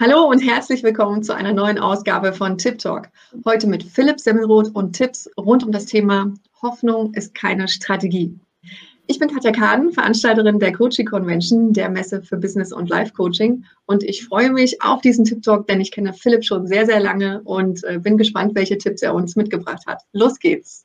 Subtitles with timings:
[0.00, 3.10] Hallo und herzlich willkommen zu einer neuen Ausgabe von Tip Talk.
[3.44, 8.36] Heute mit Philipp Semmelroth und Tipps rund um das Thema Hoffnung ist keine Strategie.
[9.06, 13.66] Ich bin Katja Kaden, Veranstalterin der Coaching Convention, der Messe für Business und Life Coaching.
[13.86, 16.98] Und ich freue mich auf diesen Tip Talk, denn ich kenne Philipp schon sehr, sehr
[16.98, 20.02] lange und äh, bin gespannt, welche Tipps er uns mitgebracht hat.
[20.12, 20.83] Los geht's!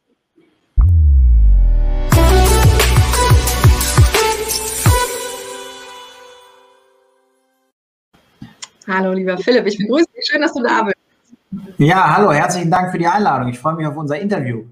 [8.89, 10.27] Hallo, lieber Philipp, ich begrüße dich.
[10.27, 10.97] Schön, dass du da bist.
[11.77, 13.49] Ja, hallo, herzlichen Dank für die Einladung.
[13.49, 14.63] Ich freue mich auf unser Interview.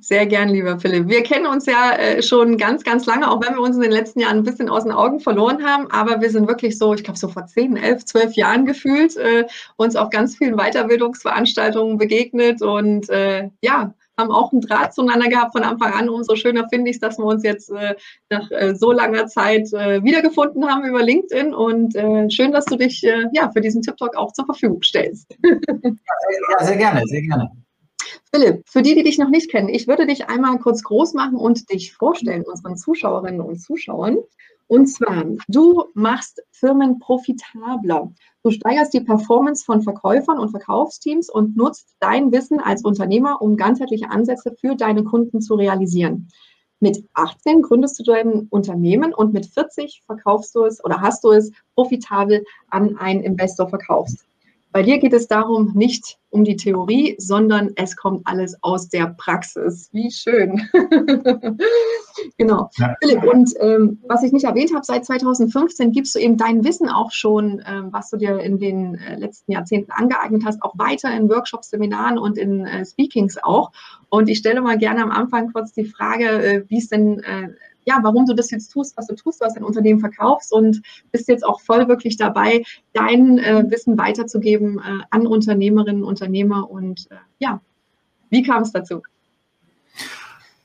[0.00, 1.08] Sehr gern, lieber Philipp.
[1.08, 3.90] Wir kennen uns ja äh, schon ganz, ganz lange, auch wenn wir uns in den
[3.90, 5.90] letzten Jahren ein bisschen aus den Augen verloren haben.
[5.90, 9.44] Aber wir sind wirklich so, ich glaube, so vor 10, 11, 12 Jahren gefühlt, äh,
[9.76, 12.62] uns auf ganz vielen Weiterbildungsveranstaltungen begegnet.
[12.62, 16.08] Und äh, ja, haben auch einen Draht zueinander gehabt von Anfang an.
[16.08, 17.94] Umso schöner finde ich es, dass wir uns jetzt äh,
[18.30, 21.54] nach äh, so langer Zeit äh, wiedergefunden haben über LinkedIn.
[21.54, 25.36] Und äh, schön, dass du dich äh, ja, für diesen Tip-Talk auch zur Verfügung stellst.
[25.44, 27.50] ja, sehr gerne, sehr gerne.
[28.32, 31.36] Philipp, für die, die dich noch nicht kennen, ich würde dich einmal kurz groß machen
[31.36, 34.18] und dich vorstellen, unseren Zuschauerinnen und Zuschauern.
[34.68, 38.12] Und zwar, du machst Firmen profitabler.
[38.46, 43.56] Du steigerst die Performance von Verkäufern und Verkaufsteams und nutzt dein Wissen als Unternehmer, um
[43.56, 46.28] ganzheitliche Ansätze für deine Kunden zu realisieren.
[46.78, 51.32] Mit 18 gründest du dein Unternehmen und mit 40 verkaufst du es oder hast du
[51.32, 54.24] es profitabel an einen Investor verkaufst.
[54.76, 59.06] Bei dir geht es darum, nicht um die Theorie, sondern es kommt alles aus der
[59.16, 59.88] Praxis.
[59.94, 60.68] Wie schön.
[62.36, 62.68] genau.
[62.76, 62.94] Ja.
[63.00, 66.90] Philipp, und ähm, was ich nicht erwähnt habe, seit 2015 gibst du eben dein Wissen
[66.90, 71.10] auch schon, ähm, was du dir in den äh, letzten Jahrzehnten angeeignet hast, auch weiter
[71.10, 73.72] in Workshops, Seminaren und in äh, Speakings auch.
[74.10, 77.48] Und ich stelle mal gerne am Anfang kurz die Frage, äh, wie es denn äh,
[77.86, 80.82] ja, warum du das jetzt tust, was du tust, was dein Unternehmen verkaufst und
[81.12, 87.06] bist jetzt auch voll wirklich dabei, dein äh, Wissen weiterzugeben äh, an Unternehmerinnen, Unternehmer und
[87.10, 87.60] äh, ja,
[88.30, 89.02] wie kam es dazu?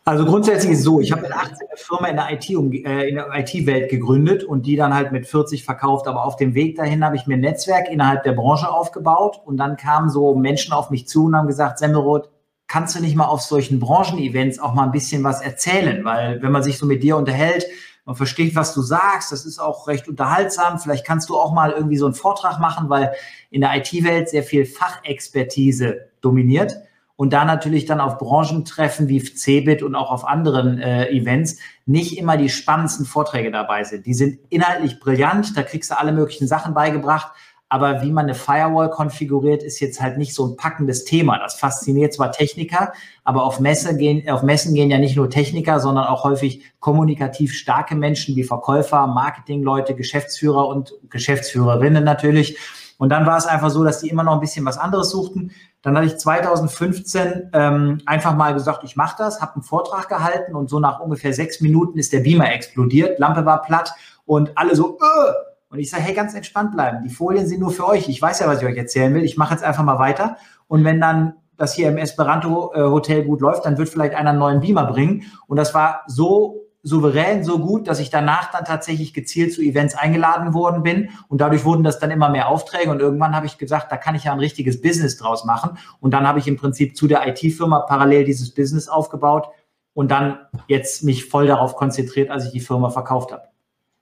[0.03, 3.09] Also grundsätzlich ist es so, ich habe mit 18 eine Firma in der IT äh,
[3.09, 6.07] in der IT-Welt gegründet und die dann halt mit 40 verkauft.
[6.07, 9.57] Aber auf dem Weg dahin habe ich mir ein Netzwerk innerhalb der Branche aufgebaut und
[9.57, 12.29] dann kamen so Menschen auf mich zu und haben gesagt, Semmelroth,
[12.71, 16.05] kannst du nicht mal auf solchen Branchen-Events auch mal ein bisschen was erzählen?
[16.05, 17.65] Weil wenn man sich so mit dir unterhält,
[18.05, 20.79] man versteht, was du sagst, das ist auch recht unterhaltsam.
[20.79, 23.11] Vielleicht kannst du auch mal irgendwie so einen Vortrag machen, weil
[23.49, 26.77] in der IT-Welt sehr viel Fachexpertise dominiert
[27.17, 32.17] und da natürlich dann auf Branchentreffen wie CeBIT und auch auf anderen äh, Events nicht
[32.17, 34.05] immer die spannendsten Vorträge dabei sind.
[34.05, 37.33] Die sind inhaltlich brillant, da kriegst du alle möglichen Sachen beigebracht,
[37.71, 41.39] aber wie man eine Firewall konfiguriert, ist jetzt halt nicht so ein packendes Thema.
[41.39, 42.91] Das fasziniert zwar Techniker,
[43.23, 47.53] aber auf, Messe gehen, auf Messen gehen ja nicht nur Techniker, sondern auch häufig kommunikativ
[47.53, 52.57] starke Menschen wie Verkäufer, Marketingleute, Geschäftsführer und Geschäftsführerinnen natürlich.
[52.97, 55.51] Und dann war es einfach so, dass die immer noch ein bisschen was anderes suchten.
[55.81, 60.55] Dann hatte ich 2015 ähm, einfach mal gesagt, ich mache das, habe einen Vortrag gehalten
[60.55, 63.93] und so nach ungefähr sechs Minuten ist der Beamer explodiert, Lampe war platt
[64.25, 67.01] und alle so, äh, und ich sage, hey, ganz entspannt bleiben.
[67.03, 68.09] Die Folien sind nur für euch.
[68.09, 69.23] Ich weiß ja, was ich euch erzählen will.
[69.23, 70.35] Ich mache jetzt einfach mal weiter.
[70.67, 74.31] Und wenn dann das hier im Esperanto äh, Hotel gut läuft, dann wird vielleicht einer
[74.31, 75.23] einen neuen Beamer bringen.
[75.47, 79.95] Und das war so souverän, so gut, dass ich danach dann tatsächlich gezielt zu Events
[79.95, 81.09] eingeladen worden bin.
[81.29, 82.91] Und dadurch wurden das dann immer mehr Aufträge.
[82.91, 85.77] Und irgendwann habe ich gesagt, da kann ich ja ein richtiges Business draus machen.
[86.01, 89.47] Und dann habe ich im Prinzip zu der IT-Firma parallel dieses Business aufgebaut
[89.93, 93.43] und dann jetzt mich voll darauf konzentriert, als ich die Firma verkauft habe.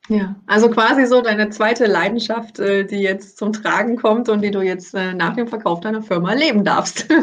[0.09, 4.49] Ja, also quasi so deine zweite Leidenschaft, äh, die jetzt zum Tragen kommt und die
[4.49, 7.07] du jetzt äh, nach dem Verkauf deiner Firma leben darfst.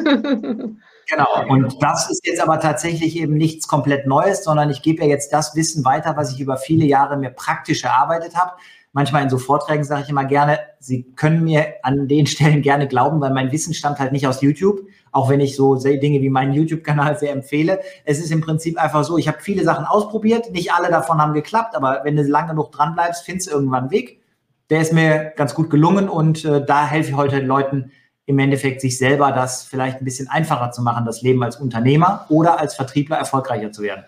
[1.08, 5.08] Genau, und das ist jetzt aber tatsächlich eben nichts komplett Neues, sondern ich gebe ja
[5.08, 8.54] jetzt das Wissen weiter, was ich über viele Jahre mir praktisch erarbeitet habe.
[8.92, 12.88] Manchmal in so Vorträgen sage ich immer gerne, Sie können mir an den Stellen gerne
[12.88, 14.80] glauben, weil mein Wissen stammt halt nicht aus YouTube,
[15.16, 17.80] auch wenn ich so Dinge wie meinen YouTube-Kanal sehr empfehle.
[18.04, 21.32] Es ist im Prinzip einfach so, ich habe viele Sachen ausprobiert, nicht alle davon haben
[21.32, 24.20] geklappt, aber wenn du lange genug dran bleibst, findest du irgendwann einen Weg.
[24.68, 27.92] Der ist mir ganz gut gelungen und äh, da helfe ich heute den Leuten
[28.26, 32.26] im Endeffekt, sich selber das vielleicht ein bisschen einfacher zu machen, das Leben als Unternehmer
[32.28, 34.04] oder als Vertriebler erfolgreicher zu werden.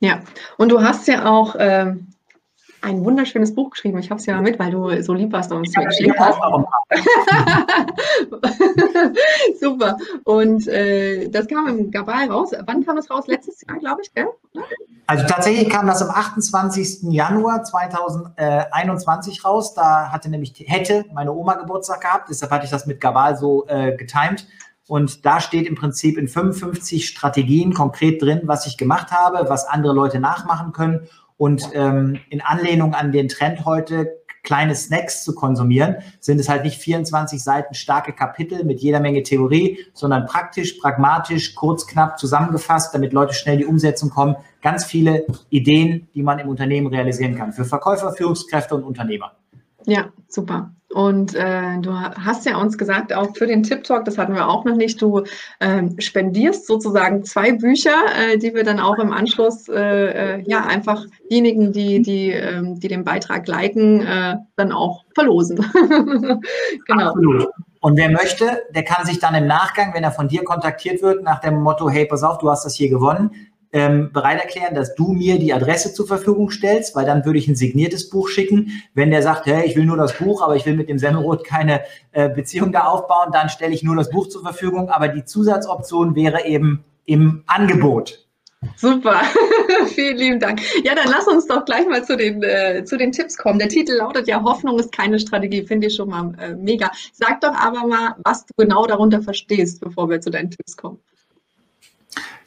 [0.00, 0.20] Ja,
[0.56, 2.06] und du hast ja auch ähm,
[2.82, 3.98] ein wunderschönes Buch geschrieben.
[3.98, 6.38] Ich habe es ja mit, weil du so lieb warst und uns ja, geschenkt hast.
[9.60, 9.96] Super.
[10.24, 12.52] Und äh, das kam im Gabal raus.
[12.66, 13.26] Wann kam das raus?
[13.26, 14.28] Letztes Jahr, glaube ich, gell?
[15.06, 17.10] Also tatsächlich kam das am 28.
[17.10, 19.74] Januar 2021 raus.
[19.74, 22.28] Da hatte nämlich, hätte meine Oma Geburtstag gehabt.
[22.30, 24.46] Deshalb hatte ich das mit Gabal so äh, getimed.
[24.86, 29.66] Und da steht im Prinzip in 55 Strategien konkret drin, was ich gemacht habe, was
[29.66, 31.08] andere Leute nachmachen können
[31.38, 36.64] und ähm, in Anlehnung an den Trend heute kleine Snacks zu konsumieren, sind es halt
[36.64, 42.94] nicht 24 Seiten starke Kapitel mit jeder Menge Theorie, sondern praktisch, pragmatisch, kurz, knapp zusammengefasst,
[42.94, 44.36] damit Leute schnell in die Umsetzung kommen.
[44.62, 47.52] Ganz viele Ideen, die man im Unternehmen realisieren kann.
[47.52, 49.32] Für Verkäufer, Führungskräfte und Unternehmer.
[49.86, 50.72] Ja, super.
[50.90, 54.48] Und äh, du hast ja uns gesagt, auch für den Tip Talk, das hatten wir
[54.48, 55.22] auch noch nicht, du
[55.58, 60.64] äh, spendierst sozusagen zwei Bücher, äh, die wir dann auch im Anschluss, äh, äh, ja,
[60.64, 65.56] einfach diejenigen, die, die, ähm, die den Beitrag liken, äh, dann auch verlosen.
[66.86, 67.08] genau.
[67.08, 67.48] Absolut.
[67.80, 71.22] Und wer möchte, der kann sich dann im Nachgang, wenn er von dir kontaktiert wird,
[71.22, 73.30] nach dem Motto, hey, pass auf, du hast das hier gewonnen,
[73.72, 77.48] ähm, bereit erklären, dass du mir die Adresse zur Verfügung stellst, weil dann würde ich
[77.48, 78.82] ein signiertes Buch schicken.
[78.94, 81.44] Wenn der sagt, hey, ich will nur das Buch, aber ich will mit dem Semmelrot
[81.44, 81.82] keine
[82.12, 84.88] äh, Beziehung da aufbauen, dann stelle ich nur das Buch zur Verfügung.
[84.88, 88.28] Aber die Zusatzoption wäre eben im Angebot.
[88.76, 89.22] Super,
[89.94, 90.60] vielen lieben Dank.
[90.82, 93.58] Ja, dann lass uns doch gleich mal zu den, äh, zu den Tipps kommen.
[93.58, 96.90] Der Titel lautet ja Hoffnung ist keine Strategie, finde ich schon mal äh, mega.
[97.12, 100.98] Sag doch aber mal, was du genau darunter verstehst, bevor wir zu deinen Tipps kommen.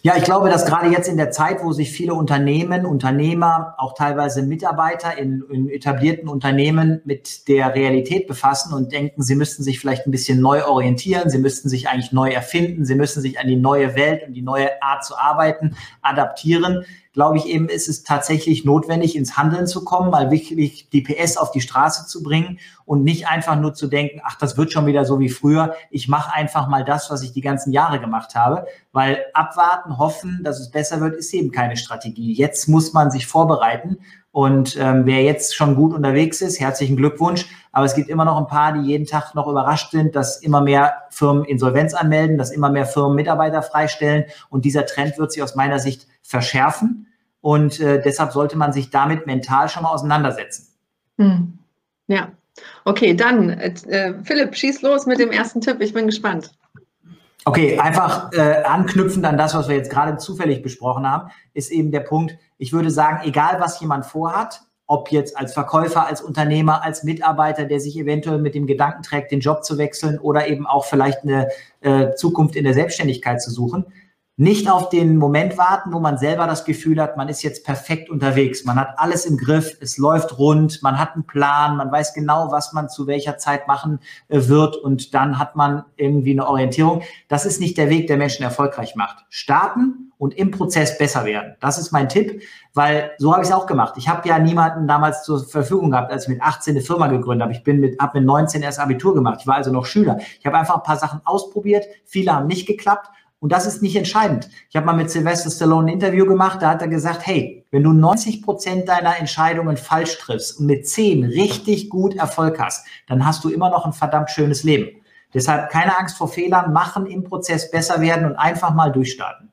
[0.04, 3.94] Ja, ich glaube, dass gerade jetzt in der Zeit, wo sich viele Unternehmen, Unternehmer, auch
[3.94, 9.80] teilweise Mitarbeiter in, in, etablierten Unternehmen mit der Realität befassen und denken, sie müssten sich
[9.80, 13.48] vielleicht ein bisschen neu orientieren, sie müssten sich eigentlich neu erfinden, sie müssen sich an
[13.48, 16.84] die neue Welt und die neue Art zu arbeiten adaptieren,
[17.14, 21.38] glaube ich eben, ist es tatsächlich notwendig, ins Handeln zu kommen, mal wirklich die PS
[21.38, 24.86] auf die Straße zu bringen und nicht einfach nur zu denken, ach, das wird schon
[24.86, 25.74] wieder so wie früher.
[25.90, 30.42] Ich mache einfach mal das, was ich die ganzen Jahre gemacht habe, weil abwarten, hoffen,
[30.44, 32.34] dass es besser wird, ist eben keine Strategie.
[32.34, 33.98] Jetzt muss man sich vorbereiten
[34.32, 37.46] und ähm, wer jetzt schon gut unterwegs ist, herzlichen Glückwunsch.
[37.74, 40.62] Aber es gibt immer noch ein paar, die jeden Tag noch überrascht sind, dass immer
[40.62, 44.26] mehr Firmen Insolvenz anmelden, dass immer mehr Firmen Mitarbeiter freistellen.
[44.50, 47.08] Und dieser Trend wird sich aus meiner Sicht verschärfen.
[47.42, 50.68] Und äh, deshalb sollte man sich damit mental schon mal auseinandersetzen.
[51.18, 51.58] Hm.
[52.08, 52.32] Ja,
[52.86, 55.78] okay, dann äh, Philipp, schieß los mit dem ersten Tipp.
[55.80, 56.52] Ich bin gespannt.
[57.44, 61.92] Okay, einfach äh, anknüpfend an das, was wir jetzt gerade zufällig besprochen haben, ist eben
[61.92, 66.84] der Punkt, ich würde sagen, egal was jemand vorhat, ob jetzt als Verkäufer, als Unternehmer,
[66.84, 70.68] als Mitarbeiter, der sich eventuell mit dem Gedanken trägt, den Job zu wechseln oder eben
[70.68, 71.48] auch vielleicht eine
[71.80, 73.86] äh, Zukunft in der Selbstständigkeit zu suchen,
[74.42, 78.10] nicht auf den Moment warten, wo man selber das Gefühl hat, man ist jetzt perfekt
[78.10, 82.16] unterwegs, man hat alles im Griff, es läuft rund, man hat einen Plan, man weiß
[82.16, 84.00] genau, was man zu welcher Zeit machen
[84.30, 87.04] äh, wird und dann hat man irgendwie eine Orientierung.
[87.28, 89.24] Das ist nicht der Weg, der Menschen erfolgreich macht.
[89.30, 91.56] Starten und im Prozess besser werden.
[91.60, 92.42] Das ist mein Tipp,
[92.74, 93.94] weil so habe ich es auch gemacht.
[93.98, 97.44] Ich habe ja niemanden damals zur Verfügung gehabt, als ich mit 18 eine Firma gegründet
[97.44, 97.54] habe.
[97.54, 99.38] Ich bin mit, habe mit 19 erst Abitur gemacht.
[99.42, 100.18] Ich war also noch Schüler.
[100.40, 101.86] Ich habe einfach ein paar Sachen ausprobiert.
[102.06, 103.08] Viele haben nicht geklappt
[103.42, 104.50] und das ist nicht entscheidend.
[104.70, 107.82] Ich habe mal mit Sylvester Stallone ein Interview gemacht, da hat er gesagt, hey, wenn
[107.82, 113.26] du 90 Prozent deiner Entscheidungen falsch triffst und mit 10 richtig gut Erfolg hast, dann
[113.26, 115.02] hast du immer noch ein verdammt schönes Leben.
[115.34, 119.50] Deshalb keine Angst vor Fehlern, machen im Prozess besser werden und einfach mal durchstarten.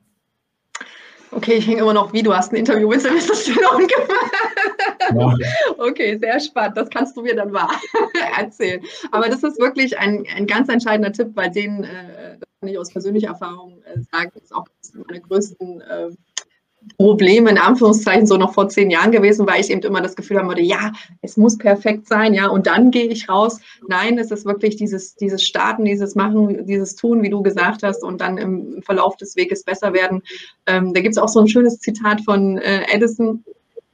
[1.31, 5.39] Okay, ich hänge immer noch, wie du hast ein Interview mit Sylvester Stallone gemacht.
[5.39, 5.49] Ja.
[5.79, 6.77] Okay, sehr spannend.
[6.77, 7.67] Das kannst du mir dann mal
[8.37, 8.83] erzählen.
[9.11, 12.91] Aber das ist wirklich ein, ein ganz entscheidender Tipp, bei denen äh, kann ich aus
[12.91, 14.65] persönlicher Erfahrung äh, sagen, ist auch
[15.07, 16.09] meine größten äh,
[16.97, 20.37] Probleme in Anführungszeichen so noch vor zehn Jahren gewesen, weil ich eben immer das Gefühl
[20.37, 23.59] haben würde, ja, es muss perfekt sein, ja, und dann gehe ich raus.
[23.87, 28.01] Nein, es ist wirklich dieses, dieses Starten, dieses Machen, dieses Tun, wie du gesagt hast,
[28.01, 30.21] und dann im Verlauf des Weges besser werden.
[30.67, 33.43] Ähm, da gibt es auch so ein schönes Zitat von äh, Edison,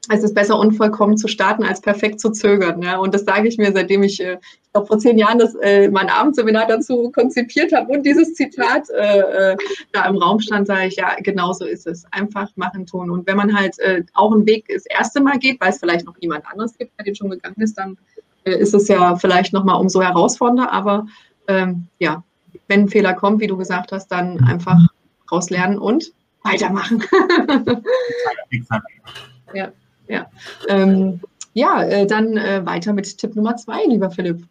[0.09, 2.81] es ist besser, unvollkommen zu starten, als perfekt zu zögern.
[2.81, 2.97] Ja?
[2.97, 5.89] Und das sage ich mir, seitdem ich, äh, ich glaube, vor zehn Jahren das, äh,
[5.89, 9.19] mein Abendseminar dazu konzipiert habe und dieses Zitat äh,
[9.53, 9.57] äh,
[9.93, 12.05] da im Raum stand, sage ich, ja, genau so ist es.
[12.11, 13.09] Einfach machen, tun.
[13.09, 16.05] Und wenn man halt äh, auch einen Weg das erste Mal geht, weil es vielleicht
[16.05, 17.97] noch niemand anderes gibt, der den schon gegangen ist, dann
[18.43, 20.71] äh, ist es ja vielleicht nochmal umso herausfordernder.
[20.71, 21.07] Aber
[21.47, 22.23] ähm, ja,
[22.67, 24.79] wenn ein Fehler kommt, wie du gesagt hast, dann einfach
[25.31, 26.11] rauslernen und
[26.43, 27.03] weitermachen.
[29.53, 29.71] ja.
[30.07, 30.27] Ja,
[30.67, 31.19] ähm,
[31.53, 34.43] ja äh, dann äh, weiter mit Tipp Nummer zwei, lieber Philipp.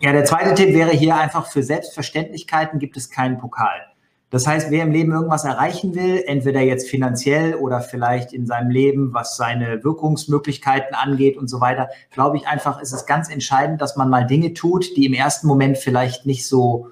[0.00, 3.82] Ja, der zweite Tipp wäre hier einfach, für Selbstverständlichkeiten gibt es keinen Pokal.
[4.30, 8.70] Das heißt, wer im Leben irgendwas erreichen will, entweder jetzt finanziell oder vielleicht in seinem
[8.70, 13.82] Leben, was seine Wirkungsmöglichkeiten angeht und so weiter, glaube ich einfach, ist es ganz entscheidend,
[13.82, 16.86] dass man mal Dinge tut, die im ersten Moment vielleicht nicht so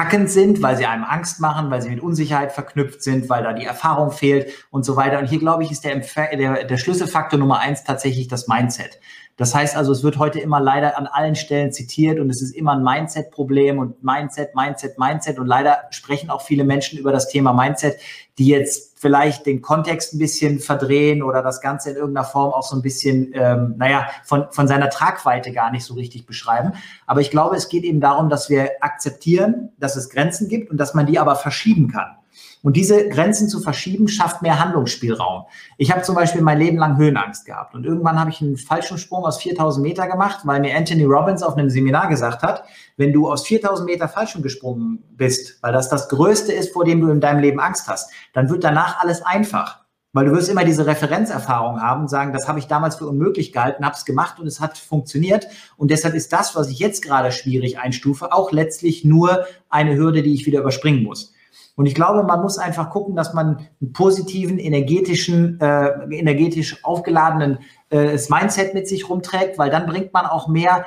[0.00, 3.52] packend sind, weil sie einem Angst machen, weil sie mit Unsicherheit verknüpft sind, weil da
[3.52, 5.18] die Erfahrung fehlt und so weiter.
[5.18, 8.98] Und hier, glaube ich, ist der, der, der Schlüsselfaktor Nummer eins tatsächlich das Mindset.
[9.40, 12.54] Das heißt also, es wird heute immer leider an allen Stellen zitiert und es ist
[12.54, 15.38] immer ein Mindset-Problem und Mindset, Mindset, Mindset.
[15.38, 17.96] Und leider sprechen auch viele Menschen über das Thema Mindset,
[18.36, 22.64] die jetzt vielleicht den Kontext ein bisschen verdrehen oder das Ganze in irgendeiner Form auch
[22.64, 26.72] so ein bisschen, ähm, naja, von, von seiner Tragweite gar nicht so richtig beschreiben.
[27.06, 30.76] Aber ich glaube, es geht eben darum, dass wir akzeptieren, dass es Grenzen gibt und
[30.76, 32.14] dass man die aber verschieben kann.
[32.62, 35.44] Und diese Grenzen zu verschieben, schafft mehr Handlungsspielraum.
[35.78, 37.74] Ich habe zum Beispiel mein Leben lang Höhenangst gehabt.
[37.74, 41.56] Und irgendwann habe ich einen Fallschirmsprung aus 4000 Meter gemacht, weil mir Anthony Robbins auf
[41.56, 42.64] einem Seminar gesagt hat,
[42.98, 47.00] wenn du aus 4000 Meter Fallschirm gesprungen bist, weil das das Größte ist, vor dem
[47.00, 49.80] du in deinem Leben Angst hast, dann wird danach alles einfach.
[50.12, 53.52] Weil du wirst immer diese Referenzerfahrung haben und sagen, das habe ich damals für unmöglich
[53.52, 55.46] gehalten, habe es gemacht und es hat funktioniert.
[55.76, 60.22] Und deshalb ist das, was ich jetzt gerade schwierig einstufe, auch letztlich nur eine Hürde,
[60.22, 61.32] die ich wieder überspringen muss.
[61.76, 67.58] Und ich glaube, man muss einfach gucken, dass man einen positiven, energetischen, äh, energetisch aufgeladenen
[67.90, 70.84] äh, Mindset mit sich rumträgt, weil dann bringt man auch mehr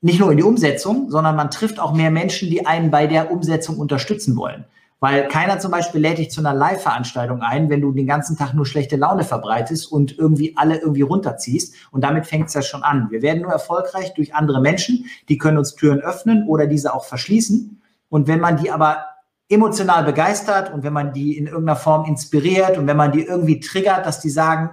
[0.00, 3.30] nicht nur in die Umsetzung, sondern man trifft auch mehr Menschen, die einen bei der
[3.30, 4.64] Umsetzung unterstützen wollen.
[5.00, 8.52] Weil keiner zum Beispiel lädt dich zu einer Live-Veranstaltung ein, wenn du den ganzen Tag
[8.52, 11.74] nur schlechte Laune verbreitest und irgendwie alle irgendwie runterziehst.
[11.90, 13.08] Und damit fängt es ja schon an.
[13.10, 17.04] Wir werden nur erfolgreich durch andere Menschen, die können uns Türen öffnen oder diese auch
[17.04, 17.80] verschließen.
[18.10, 19.06] Und wenn man die aber
[19.50, 23.60] emotional begeistert und wenn man die in irgendeiner Form inspiriert und wenn man die irgendwie
[23.60, 24.70] triggert, dass die sagen,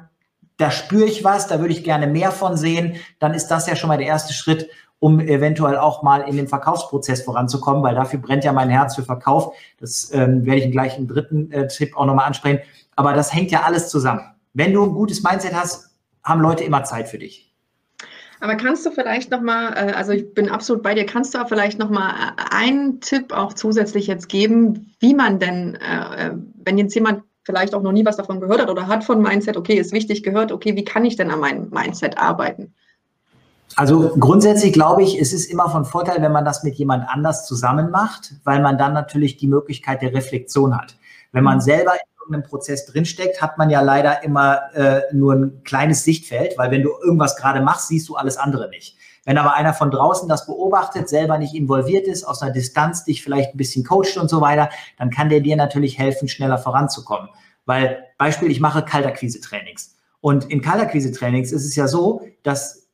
[0.57, 3.75] da spüre ich was, da würde ich gerne mehr von sehen, dann ist das ja
[3.75, 4.69] schon mal der erste Schritt,
[4.99, 9.03] um eventuell auch mal in den Verkaufsprozess voranzukommen, weil dafür brennt ja mein Herz für
[9.03, 9.55] Verkauf.
[9.79, 12.61] Das ähm, werde ich gleich im dritten äh, Tipp auch nochmal ansprechen.
[12.95, 14.21] Aber das hängt ja alles zusammen.
[14.53, 15.91] Wenn du ein gutes Mindset hast,
[16.23, 17.46] haben Leute immer Zeit für dich.
[18.39, 21.79] Aber kannst du vielleicht nochmal, äh, also ich bin absolut bei dir, kannst du vielleicht
[21.79, 26.31] nochmal äh, einen Tipp auch zusätzlich jetzt geben, wie man denn, äh,
[26.63, 29.57] wenn jetzt jemand vielleicht auch noch nie was davon gehört hat oder hat von Mindset,
[29.57, 32.73] okay, ist wichtig gehört, okay, wie kann ich denn an meinem Mindset arbeiten?
[33.75, 37.45] Also grundsätzlich glaube ich, es ist immer von Vorteil, wenn man das mit jemand anders
[37.45, 40.97] zusammen macht, weil man dann natürlich die Möglichkeit der Reflexion hat.
[41.31, 41.61] Wenn man mhm.
[41.61, 41.93] selber
[42.27, 46.83] irgendeinem Prozess drinsteckt, hat man ja leider immer äh, nur ein kleines Sichtfeld, weil wenn
[46.83, 48.95] du irgendwas gerade machst, siehst du alles andere nicht.
[49.25, 53.23] Wenn aber einer von draußen das beobachtet, selber nicht involviert ist, aus einer Distanz dich
[53.23, 57.29] vielleicht ein bisschen coacht und so weiter, dann kann der dir natürlich helfen, schneller voranzukommen.
[57.65, 59.97] Weil Beispiel, ich mache Kaltakquise-Trainings.
[60.21, 62.87] Und in Kaltakquise-Trainings ist es ja so, dass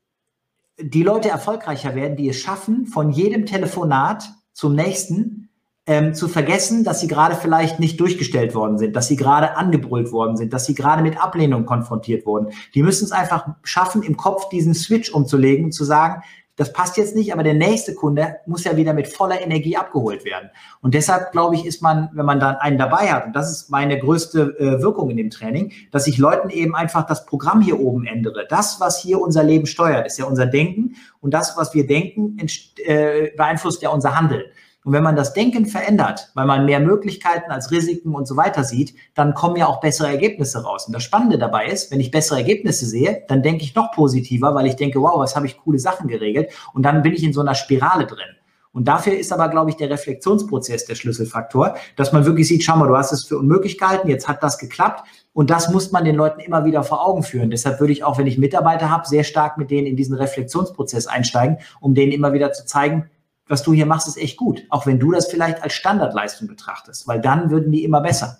[0.79, 4.23] die Leute erfolgreicher werden, die es schaffen, von jedem Telefonat
[4.53, 5.42] zum nächsten
[5.85, 10.11] ähm, zu vergessen, dass sie gerade vielleicht nicht durchgestellt worden sind, dass sie gerade angebrüllt
[10.11, 12.53] worden sind, dass sie gerade mit Ablehnung konfrontiert wurden.
[12.73, 16.23] Die müssen es einfach schaffen, im Kopf diesen Switch umzulegen und zu sagen,
[16.55, 20.23] das passt jetzt nicht, aber der nächste Kunde muss ja wieder mit voller Energie abgeholt
[20.23, 20.51] werden.
[20.81, 23.71] Und deshalb, glaube ich, ist man, wenn man dann einen dabei hat, und das ist
[23.71, 27.79] meine größte äh, Wirkung in dem Training, dass ich Leuten eben einfach das Programm hier
[27.79, 28.45] oben ändere.
[28.47, 30.95] Das, was hier unser Leben steuert, ist ja unser Denken.
[31.21, 32.37] Und das, was wir denken,
[32.85, 34.43] äh, beeinflusst ja unser Handeln.
[34.83, 38.63] Und wenn man das Denken verändert, weil man mehr Möglichkeiten als Risiken und so weiter
[38.63, 40.87] sieht, dann kommen ja auch bessere Ergebnisse raus.
[40.87, 44.53] Und das Spannende dabei ist, wenn ich bessere Ergebnisse sehe, dann denke ich noch positiver,
[44.55, 46.51] weil ich denke, wow, was habe ich coole Sachen geregelt.
[46.73, 48.19] Und dann bin ich in so einer Spirale drin.
[48.73, 52.75] Und dafür ist aber, glaube ich, der Reflexionsprozess der Schlüsselfaktor, dass man wirklich sieht, schau
[52.75, 55.07] mal, du hast es für unmöglich gehalten, jetzt hat das geklappt.
[55.31, 57.51] Und das muss man den Leuten immer wieder vor Augen führen.
[57.51, 61.05] Deshalb würde ich auch, wenn ich Mitarbeiter habe, sehr stark mit denen in diesen Reflexionsprozess
[61.05, 63.11] einsteigen, um denen immer wieder zu zeigen,
[63.47, 64.63] was du hier machst, ist echt gut.
[64.69, 68.39] Auch wenn du das vielleicht als Standardleistung betrachtest, weil dann würden die immer besser.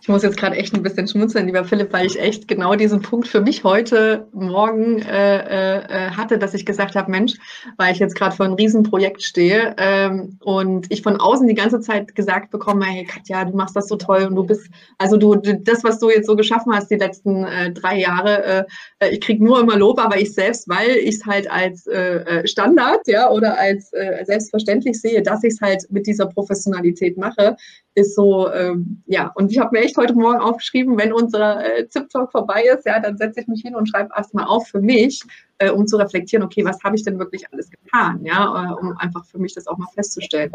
[0.00, 3.02] Ich muss jetzt gerade echt ein bisschen schmunzeln, lieber Philipp, weil ich echt genau diesen
[3.02, 7.34] Punkt für mich heute Morgen äh, äh, hatte, dass ich gesagt habe, Mensch,
[7.76, 11.80] weil ich jetzt gerade vor einem Riesenprojekt stehe ähm, und ich von außen die ganze
[11.80, 15.34] Zeit gesagt bekomme, hey Katja, du machst das so toll und du bist, also du,
[15.34, 18.64] das, was du jetzt so geschaffen hast die letzten äh, drei Jahre, äh,
[19.00, 22.16] äh ich kriege nur immer Lob, aber ich selbst, weil ich es halt als äh,
[22.42, 27.18] äh, Standard, ja, oder als äh, selbstverständlich sehe, dass ich es halt mit dieser Professionalität
[27.18, 27.56] mache,
[27.94, 31.88] ist so, ähm, ja, und ich habe mir echt heute Morgen aufgeschrieben, wenn unser äh,
[31.88, 35.22] ZIP-Talk vorbei ist, ja, dann setze ich mich hin und schreibe erstmal auf für mich,
[35.58, 38.96] äh, um zu reflektieren, okay, was habe ich denn wirklich alles getan, ja, äh, um
[38.98, 40.50] einfach für mich das auch mal festzustellen.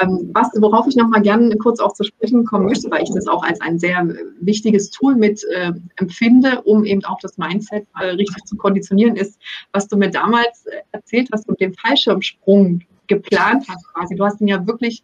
[0.00, 3.26] Ähm, was, worauf ich nochmal gerne kurz auch zu sprechen kommen möchte, weil ich das
[3.26, 4.06] auch als ein sehr
[4.40, 9.40] wichtiges Tool mit äh, empfinde, um eben auch das Mindset äh, richtig zu konditionieren, ist,
[9.72, 14.14] was du mir damals äh, erzählt hast und den Fallschirmsprung geplant hast quasi.
[14.14, 15.02] Du hast ihn ja wirklich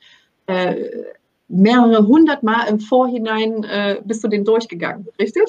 [1.53, 5.45] mehrere hundert Mal im Vorhinein äh, bist du den durchgegangen, richtig?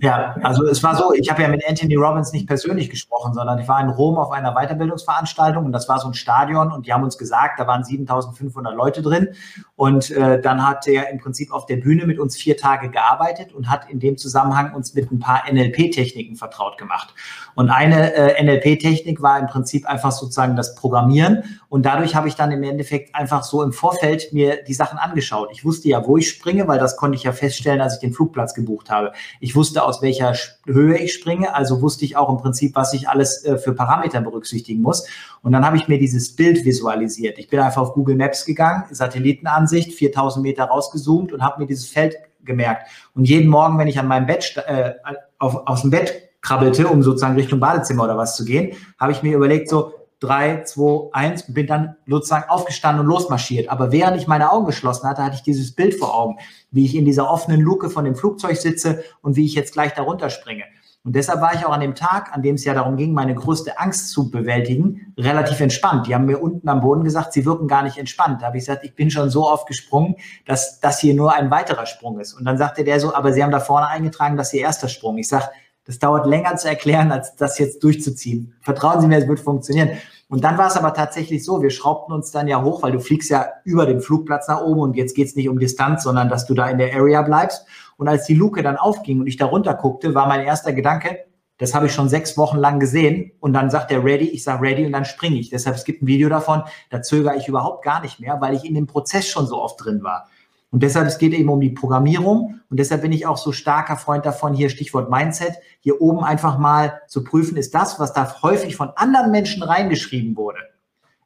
[0.00, 3.58] Ja, also es war so, ich habe ja mit Anthony Robbins nicht persönlich gesprochen, sondern
[3.60, 6.92] ich war in Rom auf einer Weiterbildungsveranstaltung und das war so ein Stadion und die
[6.92, 9.28] haben uns gesagt, da waren 7500 Leute drin
[9.76, 13.52] und äh, dann hat er im Prinzip auf der Bühne mit uns vier Tage gearbeitet
[13.52, 17.14] und hat in dem Zusammenhang uns mit ein paar NLP-Techniken vertraut gemacht.
[17.54, 22.36] Und eine äh, NLP-Technik war im Prinzip einfach sozusagen das Programmieren und dadurch habe ich
[22.36, 25.48] dann im Endeffekt einfach so im Vorfeld mir die Sachen angeschaut.
[25.50, 28.12] Ich wusste ja, wo ich springe, weil das konnte ich ja feststellen, als ich den
[28.12, 29.10] Flugplatz gebucht habe.
[29.40, 30.34] Ich wusste aus welcher
[30.66, 34.20] Höhe ich springe, also wusste ich auch im Prinzip, was ich alles äh, für Parameter
[34.20, 35.08] berücksichtigen muss.
[35.42, 37.40] Und dann habe ich mir dieses Bild visualisiert.
[37.40, 41.88] Ich bin einfach auf Google Maps gegangen, Satellitenansicht, 4000 Meter rausgezoomt und habe mir dieses
[41.88, 42.14] Feld
[42.44, 42.88] gemerkt.
[43.16, 44.92] Und jeden Morgen, wenn ich an meinem Bett, äh,
[45.40, 49.24] auf, aus dem Bett krabbelte, um sozusagen Richtung Badezimmer oder was zu gehen, habe ich
[49.24, 49.92] mir überlegt, so,
[50.24, 53.68] drei, zwei, eins und bin dann sozusagen aufgestanden und losmarschiert.
[53.68, 56.38] Aber während ich meine Augen geschlossen hatte, hatte ich dieses Bild vor Augen,
[56.70, 59.92] wie ich in dieser offenen Luke von dem Flugzeug sitze und wie ich jetzt gleich
[59.92, 60.64] darunter springe.
[61.04, 63.34] Und deshalb war ich auch an dem Tag, an dem es ja darum ging, meine
[63.34, 66.06] größte Angst zu bewältigen, relativ entspannt.
[66.06, 68.40] Die haben mir unten am Boden gesagt, sie wirken gar nicht entspannt.
[68.40, 70.16] Da habe ich gesagt, ich bin schon so oft gesprungen,
[70.46, 72.32] dass das hier nur ein weiterer Sprung ist.
[72.32, 75.18] Und dann sagte der so, aber Sie haben da vorne eingetragen, dass Ihr erster Sprung.
[75.18, 75.50] Ich sage,
[75.84, 78.54] das dauert länger zu erklären, als das jetzt durchzuziehen.
[78.62, 79.90] Vertrauen Sie mir, es wird funktionieren.
[80.28, 83.00] Und dann war es aber tatsächlich so, wir schraubten uns dann ja hoch, weil du
[83.00, 86.28] fliegst ja über dem Flugplatz nach oben und jetzt geht es nicht um Distanz, sondern
[86.28, 87.66] dass du da in der Area bleibst.
[87.96, 91.18] Und als die Luke dann aufging und ich da runter guckte, war mein erster Gedanke,
[91.58, 93.32] das habe ich schon sechs Wochen lang gesehen.
[93.38, 95.50] Und dann sagt er ready, ich sage ready und dann springe ich.
[95.50, 98.64] Deshalb, es gibt ein Video davon, da zögere ich überhaupt gar nicht mehr, weil ich
[98.64, 100.28] in dem Prozess schon so oft drin war.
[100.74, 102.58] Und deshalb, es geht eben um die Programmierung.
[102.68, 106.58] Und deshalb bin ich auch so starker Freund davon, hier Stichwort Mindset, hier oben einfach
[106.58, 110.58] mal zu prüfen, ist das, was da häufig von anderen Menschen reingeschrieben wurde,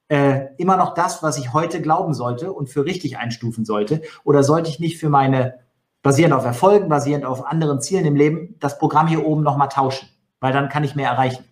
[0.09, 4.03] äh, immer noch das, was ich heute glauben sollte und für richtig einstufen sollte?
[4.23, 5.55] Oder sollte ich nicht für meine,
[6.03, 10.11] basierend auf Erfolgen, basierend auf anderen Zielen im Leben, das Programm hier oben nochmal tauschen?
[10.41, 11.45] Weil dann kann ich mehr erreichen.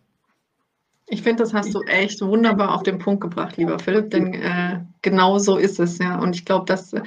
[1.09, 4.81] Ich finde, das hast du echt wunderbar auf den Punkt gebracht, lieber Philipp, denn äh,
[5.07, 6.19] genau so ist es, ja.
[6.19, 7.01] Und ich glaube, dass äh,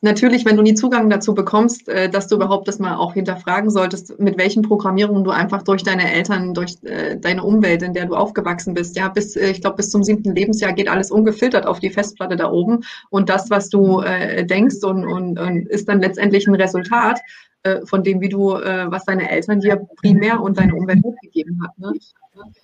[0.00, 3.70] natürlich, wenn du nie Zugang dazu bekommst, äh, dass du überhaupt das mal auch hinterfragen
[3.70, 8.06] solltest, mit welchen Programmierungen du einfach durch deine Eltern, durch äh, deine Umwelt, in der
[8.06, 11.78] du aufgewachsen bist, ja, bis, ich glaube, bis zum siebten Lebensjahr geht alles ungefiltert auf
[11.78, 12.80] die Festplatte da oben.
[13.10, 17.20] Und das, was du denkst und, und, und ist dann letztendlich ein Resultat
[17.84, 21.78] von dem, wie du, äh, was deine Eltern dir primär und deine Umwelt mitgegeben hat.
[21.78, 21.94] Ne?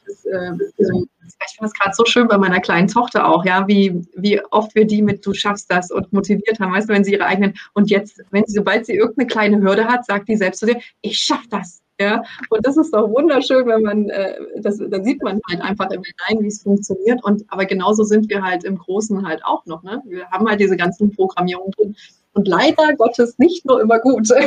[0.07, 4.03] Das, äh, ich finde es gerade so schön bei meiner kleinen Tochter auch, ja, wie,
[4.15, 7.13] wie oft wir die mit du schaffst das und motiviert haben, weißt du, wenn sie
[7.13, 10.61] ihre eigenen und jetzt, wenn sie, sobald sie irgendeine kleine Hürde hat, sagt die selbst
[10.61, 11.81] zu dir, ich schaff das.
[12.01, 15.91] Ja, und das ist doch wunderschön, wenn man, äh, das, da sieht man halt einfach
[15.91, 17.23] im Kleinen, wie es funktioniert.
[17.23, 19.83] Und aber genauso sind wir halt im Großen halt auch noch.
[19.83, 20.03] Ne?
[20.07, 21.95] Wir haben halt diese ganzen Programmierungen drin
[22.33, 24.29] und leider Gottes nicht nur immer gut.
[24.29, 24.47] ja,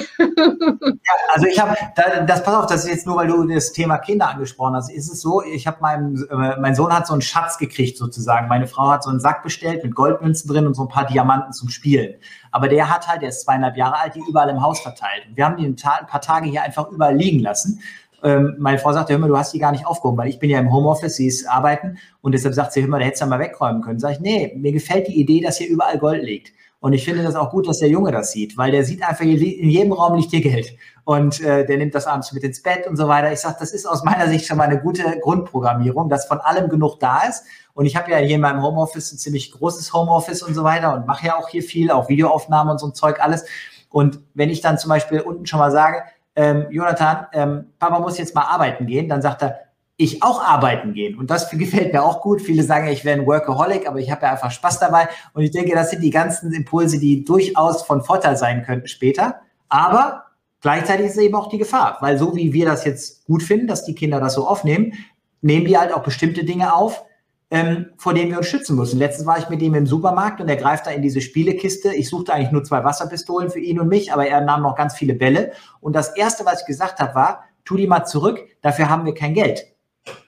[1.34, 3.98] also ich habe, da, das pass auf, das ist jetzt nur, weil du das Thema
[3.98, 4.90] Kinder angesprochen hast.
[4.90, 8.48] Ist es so, ich habe meinem, äh, mein Sohn hat so einen Schatz gekriegt sozusagen.
[8.48, 11.52] Meine Frau hat so einen Sack bestellt mit Goldmünzen drin und so ein paar Diamanten
[11.52, 12.16] zum Spielen.
[12.52, 15.26] Aber der hat halt, der ist zweieinhalb Jahre alt, die überall im Haus verteilt.
[15.28, 17.82] Und wir haben die ein, ein paar Tage hier einfach überall liegen lassen
[18.24, 20.50] ähm, meine Frau sagte, hör mal, du hast die gar nicht aufgehoben, weil ich bin
[20.50, 23.26] ja im Homeoffice, sie ist arbeiten und deshalb sagt sie, hör mal, da hättest du
[23.26, 24.00] mal wegräumen können.
[24.00, 26.54] Sag ich, nee, mir gefällt die Idee, dass hier überall Gold liegt.
[26.84, 29.24] Und ich finde das auch gut, dass der Junge das sieht, weil der sieht einfach,
[29.24, 30.76] in jedem Raum liegt hier Geld.
[31.06, 33.32] Und äh, der nimmt das abends mit ins Bett und so weiter.
[33.32, 36.68] Ich sage, das ist aus meiner Sicht schon mal eine gute Grundprogrammierung, dass von allem
[36.68, 37.46] genug da ist.
[37.74, 40.94] Und ich habe ja hier in meinem Homeoffice ein ziemlich großes Homeoffice und so weiter
[40.94, 43.46] und mache ja auch hier viel, auch Videoaufnahmen und so ein Zeug alles.
[43.90, 46.04] Und wenn ich dann zum Beispiel unten schon mal sage,
[46.36, 49.63] ähm, Jonathan, ähm, Papa muss jetzt mal arbeiten gehen, dann sagt er,
[49.98, 51.18] ich auch arbeiten gehen.
[51.18, 52.42] Und das gefällt mir auch gut.
[52.42, 55.08] Viele sagen, ich wäre ein Workaholic, aber ich habe ja einfach Spaß dabei.
[55.34, 59.42] Und ich denke, das sind die ganzen Impulse, die durchaus von Vorteil sein könnten später.
[59.70, 60.26] Aber
[60.62, 63.86] gleichzeitig ist eben auch die Gefahr, weil so wie wir das jetzt gut finden, dass
[63.86, 64.94] die Kinder das so aufnehmen,
[65.42, 67.04] nehmen die halt auch bestimmte Dinge auf,
[67.52, 68.98] ähm, vor denen wir uns schützen müssen.
[68.98, 71.94] Letztens war ich mit ihm im Supermarkt und er greift da in diese Spielekiste.
[71.94, 74.96] Ich suchte eigentlich nur zwei Wasserpistolen für ihn und mich, aber er nahm noch ganz
[74.96, 75.52] viele Bälle.
[75.80, 79.14] Und das Erste, was ich gesagt habe, war, tu die mal zurück, dafür haben wir
[79.14, 79.73] kein Geld.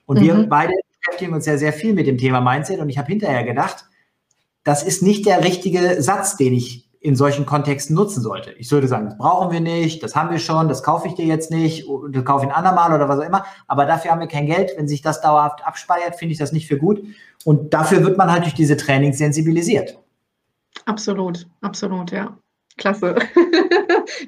[0.05, 0.23] Und mhm.
[0.23, 3.43] wir beide beschäftigen uns ja sehr viel mit dem Thema Mindset und ich habe hinterher
[3.43, 3.85] gedacht,
[4.63, 8.51] das ist nicht der richtige Satz, den ich in solchen Kontexten nutzen sollte.
[8.53, 11.25] Ich würde sagen, das brauchen wir nicht, das haben wir schon, das kaufe ich dir
[11.25, 14.27] jetzt nicht, das kaufe ich ein andermal oder was auch immer, aber dafür haben wir
[14.27, 14.71] kein Geld.
[14.75, 17.03] Wenn sich das dauerhaft abspeiert, finde ich das nicht für gut.
[17.43, 19.99] Und dafür wird man halt durch diese Trainings sensibilisiert.
[20.85, 22.35] Absolut, absolut, ja.
[22.77, 23.15] Klasse.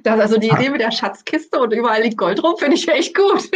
[0.03, 3.15] Das, also die Idee mit der Schatzkiste und überall liegt Gold rum, finde ich echt
[3.15, 3.49] gut.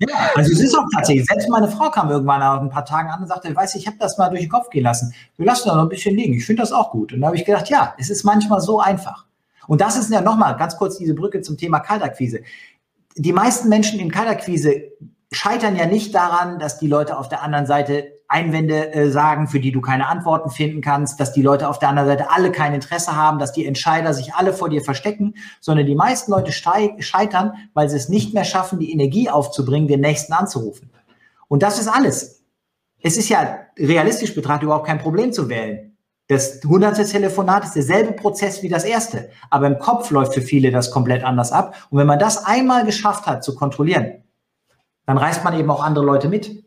[0.00, 3.08] Ja, also es ist auch tatsächlich, selbst meine Frau kam irgendwann nach ein paar Tagen
[3.08, 5.14] an und sagte, weißt du, ich habe das mal durch den Kopf gehen lassen.
[5.36, 6.34] Wir lassen da noch ein bisschen liegen.
[6.34, 7.12] Ich finde das auch gut.
[7.12, 9.26] Und da habe ich gedacht, ja, es ist manchmal so einfach.
[9.68, 12.40] Und das ist ja nochmal ganz kurz diese Brücke zum Thema Kaltakquise.
[13.14, 14.92] die meisten Menschen in Kalterquise
[15.32, 19.60] scheitern ja nicht daran, dass die Leute auf der anderen Seite Einwände äh, sagen, für
[19.60, 22.74] die du keine Antworten finden kannst, dass die Leute auf der anderen Seite alle kein
[22.74, 27.52] Interesse haben, dass die Entscheider sich alle vor dir verstecken, sondern die meisten Leute scheitern,
[27.74, 30.90] weil sie es nicht mehr schaffen, die Energie aufzubringen, den Nächsten anzurufen.
[31.48, 32.44] Und das ist alles.
[33.00, 35.96] Es ist ja realistisch betrachtet überhaupt kein Problem zu wählen.
[36.28, 40.72] Das hunderte Telefonat ist derselbe Prozess wie das erste, aber im Kopf läuft für viele
[40.72, 41.86] das komplett anders ab.
[41.90, 44.24] Und wenn man das einmal geschafft hat zu kontrollieren,
[45.06, 46.65] dann reißt man eben auch andere Leute mit.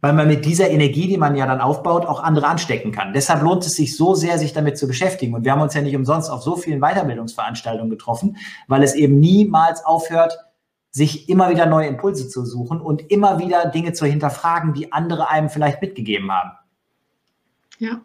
[0.00, 3.12] Weil man mit dieser Energie, die man ja dann aufbaut, auch andere anstecken kann.
[3.12, 5.34] Deshalb lohnt es sich so sehr, sich damit zu beschäftigen.
[5.34, 8.36] Und wir haben uns ja nicht umsonst auf so vielen Weiterbildungsveranstaltungen getroffen,
[8.68, 10.38] weil es eben niemals aufhört,
[10.90, 15.28] sich immer wieder neue Impulse zu suchen und immer wieder Dinge zu hinterfragen, die andere
[15.30, 16.52] einem vielleicht mitgegeben haben.
[17.78, 18.00] Ja,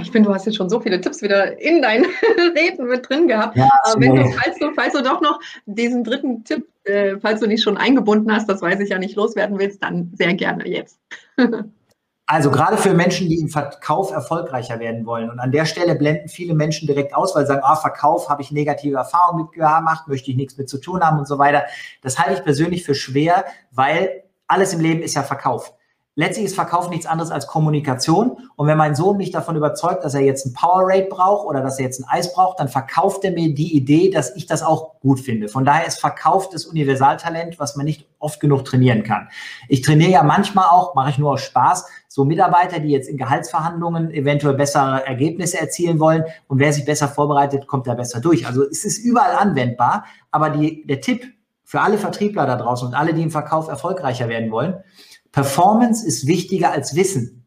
[0.00, 2.06] ich finde, du hast jetzt schon so viele Tipps wieder in deinen
[2.56, 3.56] Reden mit drin gehabt.
[3.56, 7.40] Ja, Aber wenn du, falls du, falls du doch noch diesen dritten Tipp, äh, falls
[7.40, 10.66] du nicht schon eingebunden hast, das weiß ich ja nicht, loswerden willst, dann sehr gerne
[10.68, 10.98] jetzt.
[12.26, 15.30] also gerade für Menschen, die im Verkauf erfolgreicher werden wollen.
[15.30, 18.42] Und an der Stelle blenden viele Menschen direkt aus, weil sie sagen, ah, Verkauf habe
[18.42, 21.64] ich negative Erfahrungen mitgemacht, möchte ich nichts mit zu tun haben und so weiter.
[22.02, 25.72] Das halte ich persönlich für schwer, weil alles im Leben ist ja Verkauf
[26.14, 28.36] letztlich ist Verkauf nichts anderes als Kommunikation.
[28.56, 31.78] Und wenn mein Sohn mich davon überzeugt, dass er jetzt ein Powerade braucht oder dass
[31.78, 35.00] er jetzt ein Eis braucht, dann verkauft er mir die Idee, dass ich das auch
[35.00, 35.48] gut finde.
[35.48, 39.28] Von daher ist Verkauf das Universaltalent, was man nicht oft genug trainieren kann.
[39.68, 43.16] Ich trainiere ja manchmal auch, mache ich nur aus Spaß, so Mitarbeiter, die jetzt in
[43.16, 46.24] Gehaltsverhandlungen eventuell bessere Ergebnisse erzielen wollen.
[46.46, 48.46] Und wer sich besser vorbereitet, kommt da besser durch.
[48.46, 50.04] Also es ist überall anwendbar.
[50.30, 51.24] Aber die, der Tipp
[51.64, 54.84] für alle Vertriebler da draußen und alle, die im Verkauf erfolgreicher werden wollen,
[55.32, 57.42] Performance ist wichtiger als Wissen.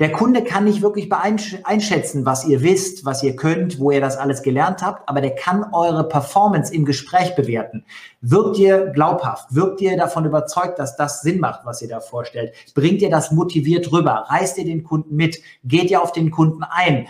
[0.00, 4.16] Der Kunde kann nicht wirklich einschätzen, was ihr wisst, was ihr könnt, wo ihr das
[4.16, 7.84] alles gelernt habt, aber der kann eure Performance im Gespräch bewerten.
[8.20, 9.52] Wirkt ihr glaubhaft?
[9.52, 12.54] Wirkt ihr davon überzeugt, dass das Sinn macht, was ihr da vorstellt?
[12.74, 14.26] Bringt ihr das motiviert rüber?
[14.28, 15.42] Reißt ihr den Kunden mit?
[15.64, 17.08] Geht ihr auf den Kunden ein?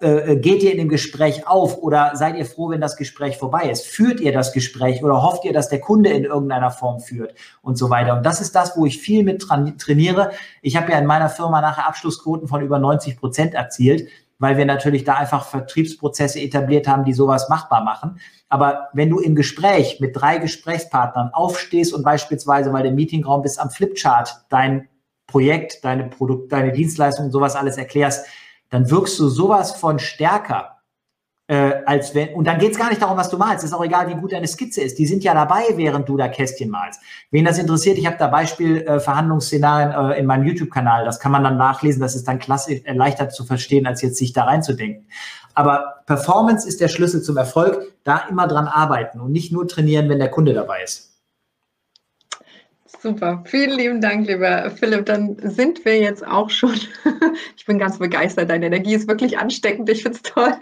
[0.00, 3.36] Äh, äh, geht ihr in dem Gespräch auf oder seid ihr froh, wenn das Gespräch
[3.36, 3.86] vorbei ist?
[3.86, 7.76] Führt ihr das Gespräch oder hofft ihr, dass der Kunde in irgendeiner Form führt und
[7.76, 8.16] so weiter?
[8.16, 10.30] Und das ist das, wo ich viel mit trainiere.
[10.62, 14.66] Ich habe ja in meiner Firma nachher Abschlussquoten von über 90 Prozent erzielt, weil wir
[14.66, 18.18] natürlich da einfach Vertriebsprozesse etabliert haben, die sowas machbar machen.
[18.48, 23.60] Aber wenn du im Gespräch mit drei Gesprächspartnern aufstehst und beispielsweise, weil der Meetingraum bist,
[23.60, 24.88] am Flipchart dein
[25.26, 28.26] Projekt, deine Produkt, deine Dienstleistung und sowas alles erklärst,
[28.74, 30.70] dann wirkst du sowas von stärker.
[31.46, 33.64] Äh, als wenn, und dann geht es gar nicht darum, was du malst.
[33.64, 34.98] Ist auch egal, wie gut deine Skizze ist.
[34.98, 37.00] Die sind ja dabei, während du da Kästchen malst.
[37.30, 41.04] Wen das interessiert, ich habe da Beispiel äh, Verhandlungsszenarien äh, in meinem YouTube-Kanal.
[41.04, 42.00] Das kann man dann nachlesen.
[42.00, 45.06] Das ist dann klasse, äh, leichter zu verstehen, als jetzt sich da reinzudenken.
[45.54, 47.92] Aber Performance ist der Schlüssel zum Erfolg.
[48.02, 51.13] Da immer dran arbeiten und nicht nur trainieren, wenn der Kunde dabei ist.
[53.04, 55.04] Super, vielen lieben Dank, lieber Philipp.
[55.04, 56.72] Dann sind wir jetzt auch schon.
[57.54, 58.48] ich bin ganz begeistert.
[58.48, 59.90] Deine Energie ist wirklich ansteckend.
[59.90, 60.54] Ich finde es toll.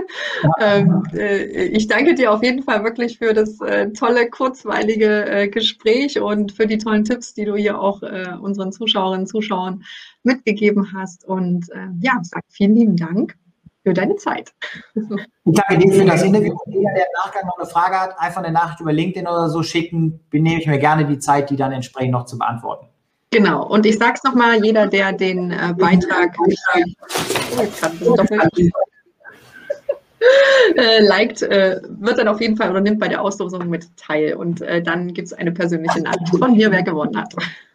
[0.60, 5.48] ähm, äh, ich danke dir auf jeden Fall wirklich für das äh, tolle, kurzweilige äh,
[5.48, 8.02] Gespräch und für die tollen Tipps, die du hier auch
[8.40, 9.84] unseren Zuschauerinnen und Zuschauern
[10.24, 11.24] mitgegeben hast.
[11.24, 11.68] Und
[12.00, 13.36] ja, sag vielen lieben Dank
[13.84, 14.52] für deine Zeit.
[14.94, 15.02] Ich
[15.44, 16.56] danke dir für das Interview.
[16.66, 19.62] Jeder, der im Nachgang noch eine Frage hat, einfach eine Nachricht über LinkedIn oder so
[19.62, 20.20] schicken.
[20.30, 22.86] Benehme ich mir gerne die Zeit, die dann entsprechend noch zu beantworten.
[23.30, 23.66] Genau.
[23.66, 26.34] Und ich sage es nochmal, jeder, der den äh, Beitrag
[30.76, 34.34] äh, liked, äh, wird dann auf jeden Fall oder nimmt bei der Auslosung mit teil.
[34.34, 37.34] Und äh, dann gibt es eine persönliche Nachricht von mir, wer gewonnen hat.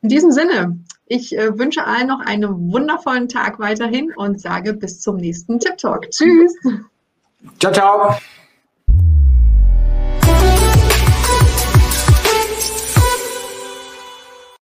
[0.00, 0.78] In diesem Sinne,
[1.08, 5.78] ich äh, wünsche allen noch einen wundervollen Tag weiterhin und sage bis zum nächsten Tip
[5.78, 6.10] Talk.
[6.10, 6.54] Tschüss.
[7.58, 8.18] Ciao, ciao.